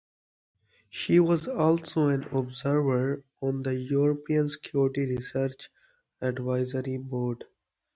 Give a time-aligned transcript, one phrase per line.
[0.89, 5.69] She was also an observer on the European Security Research
[6.19, 7.45] Advisory Board.